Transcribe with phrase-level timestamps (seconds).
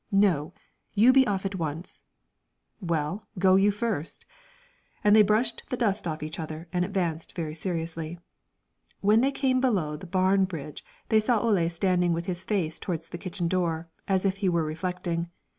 [0.11, 0.51] "No,
[0.95, 2.01] you be off at once."
[2.79, 4.25] "Well, go you first."
[5.03, 8.17] And they brushed the dust off each other, and advanced very seriously.
[9.01, 13.09] When they came below the barn bridge they saw Ole standing with his face towards
[13.09, 15.29] the kitchen door, as if he were reflecting.